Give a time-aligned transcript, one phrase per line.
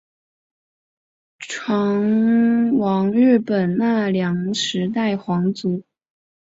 [1.37, 5.83] 船王日本奈良时代皇族。